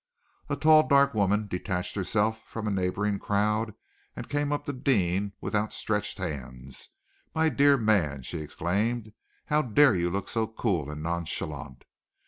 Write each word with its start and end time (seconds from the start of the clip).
A 0.49 0.55
tall, 0.55 0.87
dark 0.87 1.13
woman 1.13 1.45
detached 1.45 1.93
herself 1.93 2.41
from 2.47 2.65
a 2.67 2.71
neighboring 2.71 3.19
crowd, 3.19 3.75
and 4.15 4.27
came 4.27 4.51
up 4.51 4.65
to 4.65 4.73
Deane 4.73 5.33
with 5.39 5.53
outstretched 5.53 6.17
hands. 6.17 6.89
"My 7.35 7.49
dear 7.49 7.77
man!" 7.77 8.23
she 8.23 8.39
exclaimed. 8.39 9.13
"How 9.45 9.61
dare 9.61 9.93
you 9.93 10.09
look 10.09 10.27
so 10.27 10.47
cool 10.47 10.89
and 10.89 11.03
nonchalant! 11.03 11.83